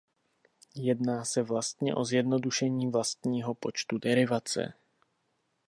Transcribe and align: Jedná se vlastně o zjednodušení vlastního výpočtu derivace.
Jedná 0.75 1.25
se 1.25 1.41
vlastně 1.43 1.95
o 1.95 2.05
zjednodušení 2.05 2.91
vlastního 2.91 3.53
výpočtu 3.53 3.97
derivace. 3.97 4.73